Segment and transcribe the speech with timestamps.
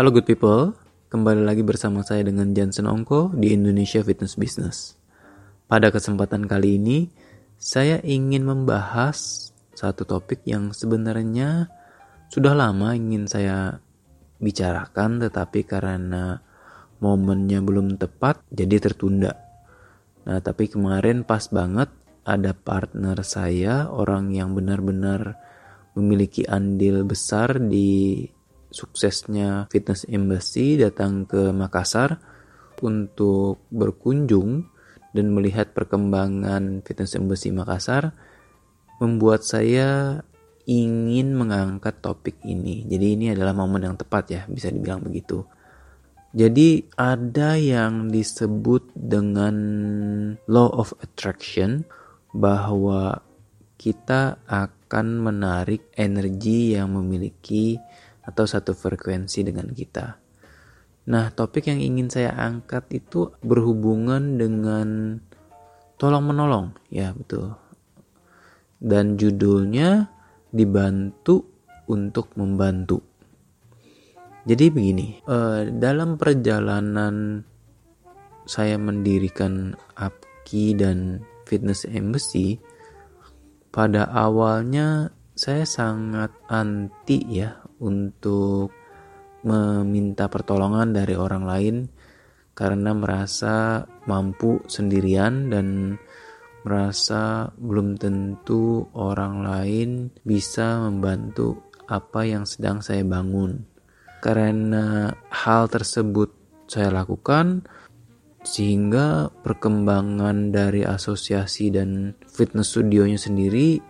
[0.00, 0.72] Halo good people,
[1.12, 4.96] kembali lagi bersama saya dengan Jansen Ongko di Indonesia Fitness Business.
[5.68, 7.12] Pada kesempatan kali ini,
[7.60, 11.68] saya ingin membahas satu topik yang sebenarnya
[12.32, 13.76] sudah lama ingin saya
[14.40, 16.40] bicarakan tetapi karena
[17.04, 19.36] momennya belum tepat jadi tertunda.
[20.24, 21.92] Nah, tapi kemarin pas banget
[22.24, 25.36] ada partner saya, orang yang benar-benar
[25.92, 28.24] memiliki andil besar di
[28.70, 32.18] suksesnya Fitness Embassy datang ke Makassar
[32.80, 34.66] untuk berkunjung
[35.10, 38.14] dan melihat perkembangan Fitness Embassy Makassar
[39.02, 40.22] membuat saya
[40.70, 42.86] ingin mengangkat topik ini.
[42.86, 45.42] Jadi ini adalah momen yang tepat ya, bisa dibilang begitu.
[46.30, 49.56] Jadi ada yang disebut dengan
[50.46, 51.82] law of attraction
[52.30, 53.18] bahwa
[53.74, 57.82] kita akan menarik energi yang memiliki
[58.24, 60.20] atau satu frekuensi dengan kita.
[61.10, 65.18] Nah, topik yang ingin saya angkat itu berhubungan dengan
[65.96, 67.56] tolong menolong, ya betul.
[68.80, 70.12] Dan judulnya
[70.52, 71.44] dibantu
[71.88, 73.00] untuk membantu.
[74.44, 77.44] Jadi begini, eh, dalam perjalanan
[78.48, 82.56] saya mendirikan Apki dan Fitness Embassy,
[83.70, 88.70] pada awalnya saya sangat anti ya untuk
[89.44, 91.76] meminta pertolongan dari orang lain
[92.52, 95.96] karena merasa mampu sendirian dan
[96.60, 103.64] merasa belum tentu orang lain bisa membantu apa yang sedang saya bangun.
[104.20, 106.36] Karena hal tersebut
[106.68, 107.64] saya lakukan
[108.44, 113.80] sehingga perkembangan dari asosiasi dan fitness studionya sendiri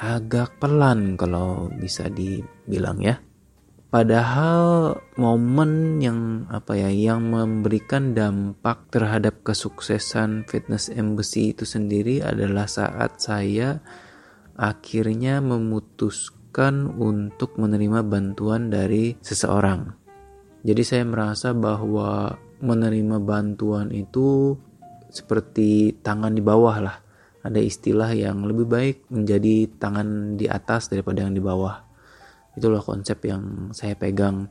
[0.00, 3.16] agak pelan kalau bisa dibilang ya.
[3.90, 12.70] Padahal momen yang apa ya yang memberikan dampak terhadap kesuksesan fitness embassy itu sendiri adalah
[12.70, 13.82] saat saya
[14.54, 19.90] akhirnya memutuskan untuk menerima bantuan dari seseorang.
[20.62, 24.54] Jadi saya merasa bahwa menerima bantuan itu
[25.10, 26.96] seperti tangan di bawah lah.
[27.42, 31.89] Ada istilah yang lebih baik menjadi tangan di atas daripada yang di bawah
[32.54, 34.50] Itulah konsep yang saya pegang.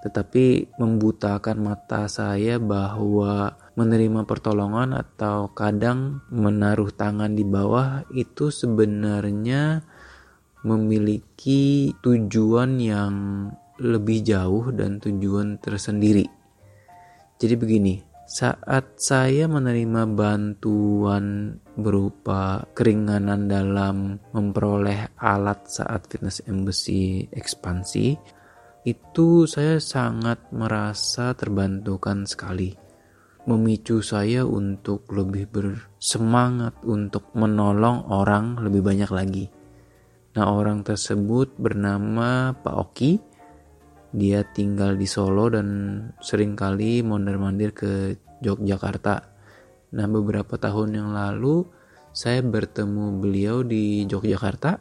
[0.00, 9.84] Tetapi membutakan mata saya bahwa menerima pertolongan atau kadang menaruh tangan di bawah itu sebenarnya
[10.64, 13.14] memiliki tujuan yang
[13.80, 16.28] lebih jauh dan tujuan tersendiri.
[17.40, 17.94] Jadi begini,
[18.28, 28.16] saat saya menerima bantuan berupa keringanan dalam memperoleh alat saat fitness embassy ekspansi,
[28.88, 32.72] itu saya sangat merasa terbantukan sekali.
[33.48, 39.46] Memicu saya untuk lebih bersemangat untuk menolong orang lebih banyak lagi.
[40.36, 43.12] Nah, orang tersebut bernama Pak Oki
[44.10, 45.68] dia tinggal di Solo dan
[46.18, 49.29] sering kali mondar-mandir ke Yogyakarta.
[49.90, 51.66] Nah, beberapa tahun yang lalu
[52.10, 54.78] saya bertemu beliau di Yogyakarta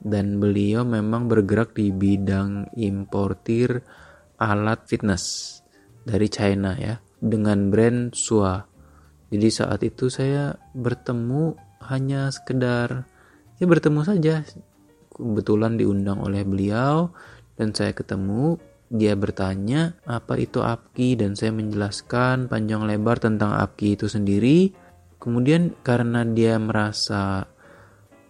[0.00, 3.84] dan beliau memang bergerak di bidang importir
[4.40, 5.56] alat fitness
[6.00, 8.56] dari China ya dengan brand Sua.
[9.30, 11.54] Jadi saat itu saya bertemu
[11.92, 13.04] hanya sekedar
[13.60, 14.42] ya bertemu saja.
[15.12, 17.12] Kebetulan diundang oleh beliau
[17.60, 18.56] dan saya ketemu
[18.90, 24.58] dia bertanya apa itu APKI dan saya menjelaskan panjang lebar tentang APKI itu sendiri.
[25.22, 27.46] Kemudian karena dia merasa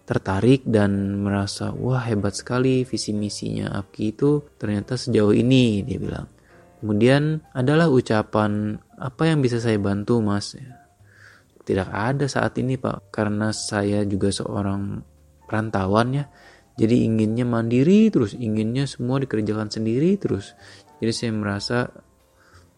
[0.05, 6.29] tertarik dan merasa wah hebat sekali visi misinya APKI itu ternyata sejauh ini dia bilang.
[6.77, 10.53] Kemudian adalah ucapan apa yang bisa saya bantu mas
[11.65, 15.01] tidak ada saat ini pak karena saya juga seorang
[15.45, 16.25] perantauan ya
[16.79, 20.55] jadi inginnya mandiri terus inginnya semua dikerjakan sendiri terus.
[21.03, 21.77] Jadi saya merasa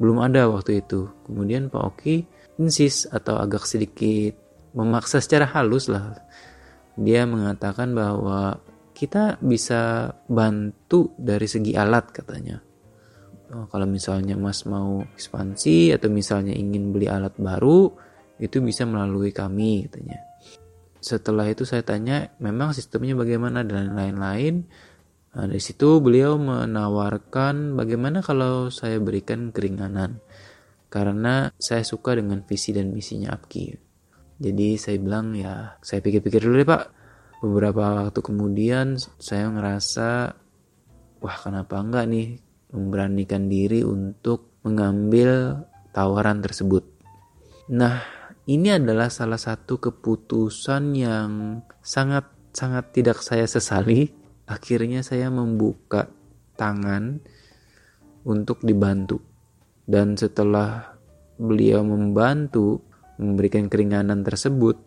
[0.01, 1.12] belum ada waktu itu.
[1.28, 2.25] Kemudian Pak Oki
[2.57, 4.34] insis atau agak sedikit
[4.74, 6.18] memaksa secara halus lah.
[6.98, 8.57] Dia mengatakan bahwa
[8.94, 12.62] kita bisa bantu dari segi alat katanya.
[13.54, 17.94] Oh, kalau misalnya mas mau ekspansi atau misalnya ingin beli alat baru
[18.42, 20.33] itu bisa melalui kami katanya
[21.04, 23.68] setelah itu saya tanya memang sistemnya bagaimana?
[23.68, 24.64] Dan lain-lain.
[25.36, 30.24] Nah, dari situ beliau menawarkan bagaimana kalau saya berikan keringanan?
[30.88, 33.76] Karena saya suka dengan visi dan misinya Apki.
[34.40, 36.84] Jadi saya bilang ya saya pikir-pikir dulu deh pak.
[37.44, 40.10] Beberapa waktu kemudian saya ngerasa
[41.20, 42.40] wah kenapa enggak nih
[42.72, 46.88] memberanikan diri untuk mengambil tawaran tersebut.
[47.74, 48.02] Nah,
[48.44, 54.12] ini adalah salah satu keputusan yang sangat sangat tidak saya sesali.
[54.44, 56.12] Akhirnya saya membuka
[56.60, 57.24] tangan
[58.28, 59.24] untuk dibantu.
[59.84, 61.00] Dan setelah
[61.40, 62.84] beliau membantu
[63.19, 64.80] memberikan keringanan tersebut,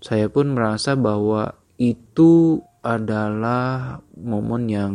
[0.00, 4.94] saya pun merasa bahwa itu adalah momen yang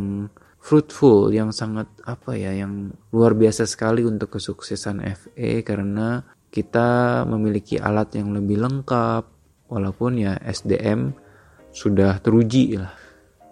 [0.62, 7.80] fruitful yang sangat apa ya yang luar biasa sekali untuk kesuksesan FE karena kita memiliki
[7.80, 9.24] alat yang lebih lengkap
[9.72, 11.16] walaupun ya SDM
[11.72, 12.92] sudah teruji lah.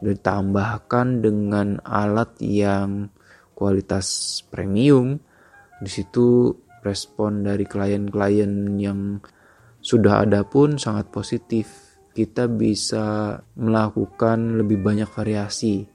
[0.04, 3.08] Ditambahkan dengan alat yang
[3.56, 5.20] kualitas premium
[5.80, 6.52] di situ
[6.84, 9.24] respon dari klien-klien yang
[9.80, 11.72] sudah ada pun sangat positif.
[12.12, 15.88] Kita bisa melakukan lebih banyak variasi.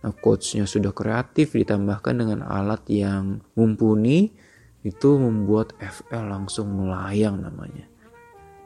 [0.00, 4.47] Nah, coachnya sudah kreatif ditambahkan dengan alat yang mumpuni
[4.88, 7.84] itu membuat FL langsung melayang namanya.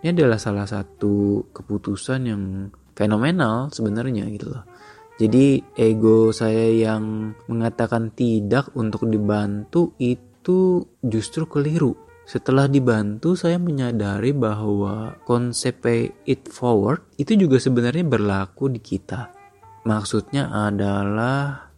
[0.03, 2.43] Ini adalah salah satu keputusan yang
[2.95, 4.65] fenomenal sebenarnya gitu loh.
[5.21, 11.95] Jadi ego saya yang mengatakan tidak untuk dibantu itu justru keliru.
[12.27, 19.43] Setelah dibantu saya menyadari bahwa konsep pay it forward itu juga sebenarnya berlaku di kita
[19.83, 21.75] Maksudnya adalah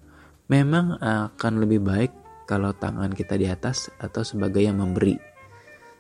[0.53, 2.13] memang akan lebih baik
[2.45, 5.17] kalau tangan kita di atas atau sebagai yang memberi.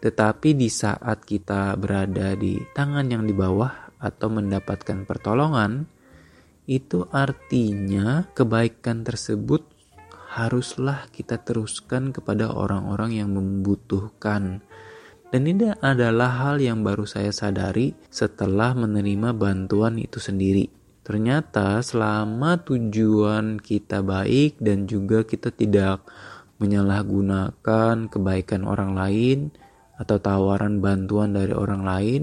[0.05, 5.89] Tetapi di saat kita berada di tangan yang di bawah atau mendapatkan pertolongan,
[6.69, 9.65] itu artinya kebaikan tersebut
[10.35, 14.61] haruslah kita teruskan kepada orang-orang yang membutuhkan.
[15.31, 20.71] Dan ini adalah hal yang baru saya sadari setelah menerima bantuan itu sendiri.
[21.05, 26.01] Ternyata selama tujuan kita baik dan juga kita tidak
[26.59, 29.39] menyalahgunakan kebaikan orang lain
[29.99, 32.23] atau tawaran bantuan dari orang lain,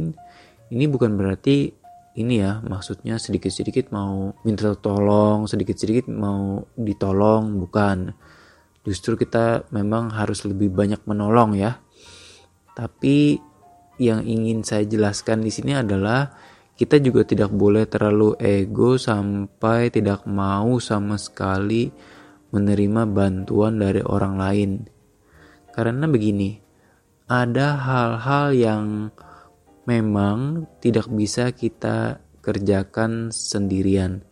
[0.71, 1.71] ini bukan berarti
[2.11, 8.11] ini ya maksudnya sedikit-sedikit mau minta tolong, sedikit-sedikit mau ditolong, bukan.
[8.81, 11.79] Justru kita memang harus lebih banyak menolong ya.
[12.75, 13.39] Tapi
[14.01, 16.33] yang ingin saya jelaskan di sini adalah
[16.73, 21.93] kita juga tidak boleh terlalu ego sampai tidak mau sama sekali
[22.51, 24.71] menerima bantuan dari orang lain.
[25.71, 26.59] Karena begini,
[27.31, 28.85] ada hal-hal yang
[29.87, 34.23] memang tidak bisa kita kerjakan sendirian.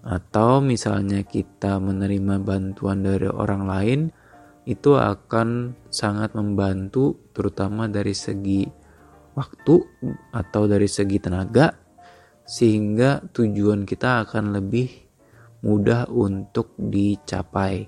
[0.00, 4.00] Atau misalnya kita menerima bantuan dari orang lain,
[4.64, 8.64] itu akan sangat membantu terutama dari segi
[9.34, 9.74] waktu
[10.30, 11.74] atau dari segi tenaga
[12.46, 15.09] sehingga tujuan kita akan lebih
[15.64, 17.84] mudah untuk dicapai.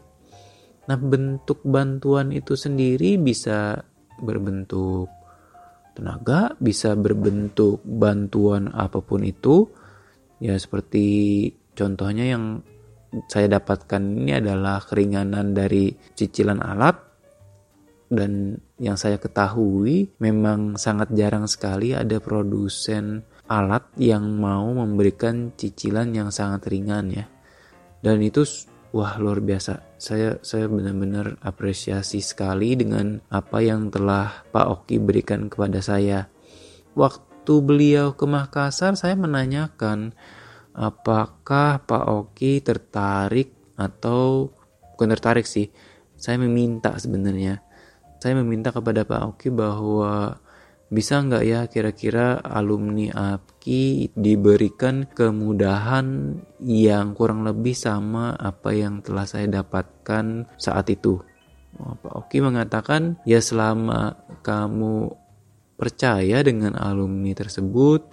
[0.88, 3.80] Nah, bentuk bantuan itu sendiri bisa
[4.20, 5.08] berbentuk
[5.94, 9.70] tenaga, bisa berbentuk bantuan apa pun itu.
[10.42, 11.06] Ya, seperti
[11.72, 12.66] contohnya yang
[13.28, 16.96] saya dapatkan ini adalah keringanan dari cicilan alat
[18.12, 26.12] dan yang saya ketahui memang sangat jarang sekali ada produsen alat yang mau memberikan cicilan
[26.12, 27.25] yang sangat ringan ya
[28.02, 28.42] dan itu
[28.92, 29.97] wah luar biasa.
[29.97, 36.26] Saya saya benar-benar apresiasi sekali dengan apa yang telah Pak Oki berikan kepada saya.
[36.92, 40.12] Waktu beliau ke Makassar saya menanyakan
[40.75, 44.52] apakah Pak Oki tertarik atau
[44.92, 45.73] bukan tertarik sih
[46.23, 47.62] saya meminta sebenarnya.
[48.23, 50.38] Saya meminta kepada Pak Oki bahwa
[50.92, 59.25] bisa nggak ya kira-kira alumni APKI diberikan kemudahan yang kurang lebih sama apa yang telah
[59.25, 61.16] saya dapatkan saat itu.
[61.72, 65.16] Pak Oki mengatakan ya selama kamu
[65.80, 68.12] percaya dengan alumni tersebut,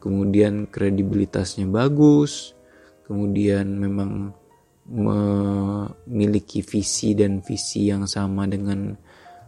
[0.00, 2.56] kemudian kredibilitasnya bagus,
[3.04, 4.32] kemudian memang
[4.88, 8.96] memiliki visi dan visi yang sama dengan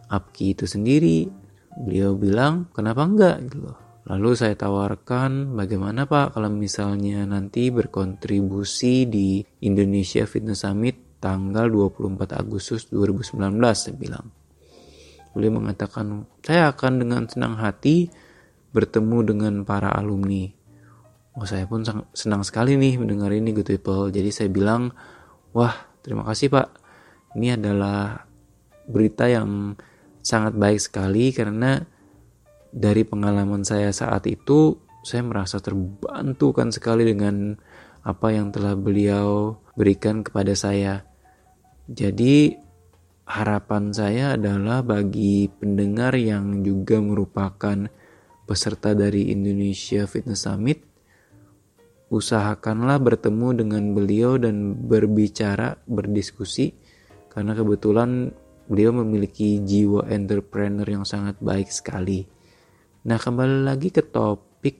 [0.07, 1.46] Apki itu sendiri,
[1.77, 3.77] beliau bilang kenapa enggak gitu loh.
[4.07, 12.15] Lalu saya tawarkan bagaimana Pak kalau misalnya nanti berkontribusi di Indonesia Fitness Summit tanggal 24
[12.39, 13.35] Agustus 2019
[13.75, 14.31] saya bilang.
[15.35, 18.07] Beliau mengatakan saya akan dengan senang hati
[18.71, 20.47] bertemu dengan para alumni.
[21.37, 21.83] Oh saya pun
[22.15, 24.07] senang sekali nih mendengar ini good people.
[24.09, 24.89] Jadi saya bilang
[25.51, 26.67] wah terima kasih Pak.
[27.35, 28.23] Ini adalah
[28.87, 29.75] berita yang
[30.27, 31.79] sangat baik sekali karena
[32.67, 34.75] dari pengalaman saya saat itu
[35.07, 37.55] saya merasa terbantukan sekali dengan
[38.03, 41.07] apa yang telah beliau berikan kepada saya.
[41.87, 42.51] Jadi
[43.23, 47.87] harapan saya adalah bagi pendengar yang juga merupakan
[48.43, 50.83] peserta dari Indonesia Fitness Summit,
[52.11, 56.75] usahakanlah bertemu dengan beliau dan berbicara, berdiskusi,
[57.31, 58.35] karena kebetulan
[58.67, 62.27] beliau memiliki jiwa entrepreneur yang sangat baik sekali.
[63.07, 64.75] Nah, kembali lagi ke topik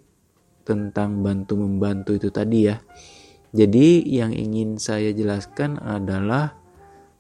[0.67, 2.77] tentang bantu-membantu itu tadi ya.
[3.56, 6.51] Jadi, yang ingin saya jelaskan adalah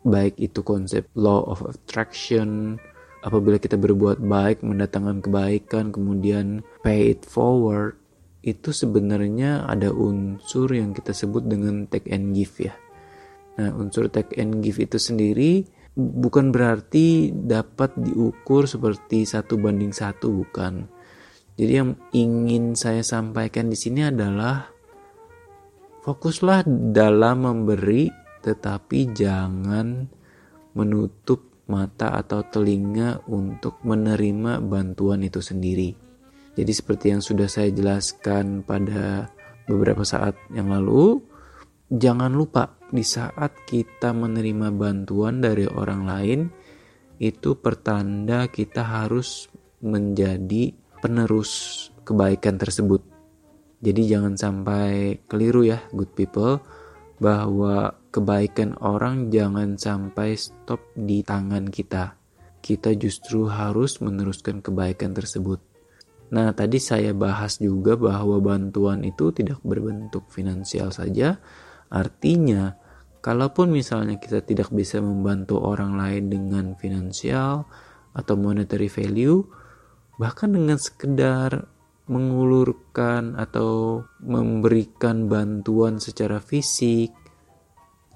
[0.07, 2.79] baik itu konsep law of attraction
[3.27, 7.99] apabila kita berbuat baik mendatangkan kebaikan kemudian pay it forward
[8.45, 12.71] itu sebenarnya ada unsur yang kita sebut dengan take and give ya
[13.59, 15.67] nah unsur take and give itu sendiri
[15.97, 20.85] bukan berarti dapat diukur seperti satu banding satu bukan
[21.57, 24.69] jadi yang ingin saya sampaikan di sini adalah
[26.05, 28.05] fokuslah dalam memberi
[28.45, 30.05] tetapi jangan
[30.77, 35.91] menutup mata atau telinga untuk menerima bantuan itu sendiri.
[36.55, 39.29] Jadi seperti yang sudah saya jelaskan pada
[39.67, 41.21] beberapa saat yang lalu,
[41.91, 46.39] jangan lupa di saat kita menerima bantuan dari orang lain
[47.17, 49.49] itu pertanda kita harus
[49.81, 53.01] menjadi penerus kebaikan tersebut.
[53.77, 56.61] Jadi jangan sampai keliru ya good people
[57.17, 62.17] bahwa kebaikan orang jangan sampai stop di tangan kita.
[62.61, 65.61] Kita justru harus meneruskan kebaikan tersebut.
[66.27, 71.39] Nah, tadi saya bahas juga bahwa bantuan itu tidak berbentuk finansial saja.
[71.87, 72.75] Artinya,
[73.23, 77.67] kalaupun misalnya kita tidak bisa membantu orang lain dengan finansial
[78.15, 79.43] atau monetary value,
[80.17, 81.67] bahkan dengan sekedar
[82.07, 87.11] mengulurkan atau memberikan bantuan secara fisik,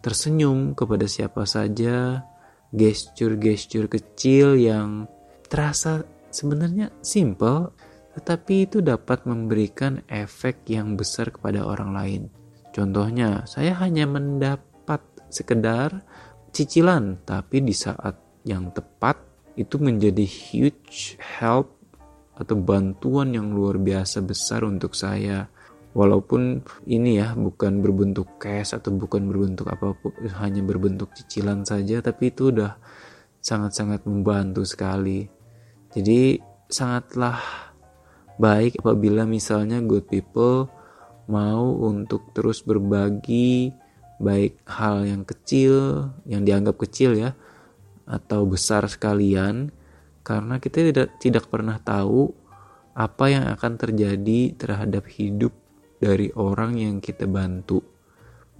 [0.02, 2.24] tersenyum kepada siapa saja,
[2.72, 5.06] gestur-gestur kecil yang
[5.52, 7.76] terasa sebenarnya simple,
[8.16, 12.41] tetapi itu dapat memberikan efek yang besar kepada orang lain.
[12.72, 16.04] Contohnya, saya hanya mendapat sekedar
[16.56, 18.16] cicilan, tapi di saat
[18.48, 19.20] yang tepat
[19.60, 21.76] itu menjadi huge help
[22.36, 25.52] atau bantuan yang luar biasa besar untuk saya.
[25.92, 32.00] Walaupun ini ya bukan berbentuk cash atau bukan berbentuk apa pun hanya berbentuk cicilan saja
[32.00, 32.80] tapi itu udah
[33.44, 35.28] sangat-sangat membantu sekali.
[35.92, 36.40] Jadi
[36.72, 37.36] sangatlah
[38.40, 40.72] baik apabila misalnya good people
[41.30, 43.74] mau untuk terus berbagi
[44.22, 47.34] baik hal yang kecil yang dianggap kecil ya
[48.06, 49.74] atau besar sekalian
[50.22, 52.30] karena kita tidak tidak pernah tahu
[52.94, 55.56] apa yang akan terjadi terhadap hidup
[56.02, 57.82] dari orang yang kita bantu.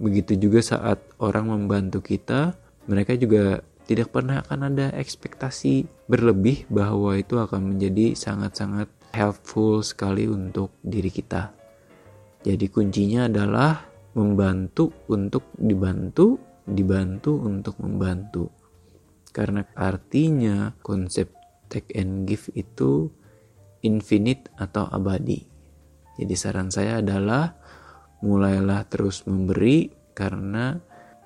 [0.02, 2.56] Begitu juga saat orang membantu kita,
[2.90, 10.26] mereka juga tidak pernah akan ada ekspektasi berlebih bahwa itu akan menjadi sangat-sangat helpful sekali
[10.26, 11.61] untuk diri kita.
[12.42, 13.86] Jadi kuncinya adalah
[14.18, 18.50] membantu untuk dibantu, dibantu untuk membantu.
[19.32, 21.32] Karena artinya konsep
[21.72, 23.08] take and give itu
[23.80, 25.40] infinite atau abadi.
[26.20, 27.56] Jadi saran saya adalah
[28.20, 30.76] mulailah terus memberi karena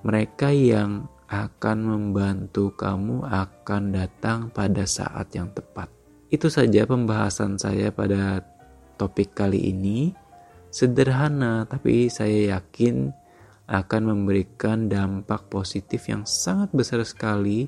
[0.07, 5.91] mereka yang akan membantu kamu akan datang pada saat yang tepat.
[6.31, 8.47] Itu saja pembahasan saya pada
[8.95, 10.15] topik kali ini.
[10.71, 13.11] Sederhana tapi saya yakin
[13.67, 17.67] akan memberikan dampak positif yang sangat besar sekali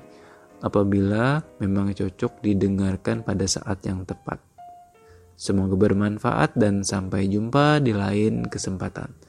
[0.63, 4.39] apabila memang cocok didengarkan pada saat yang tepat.
[5.39, 9.28] Semoga bermanfaat dan sampai jumpa di lain kesempatan.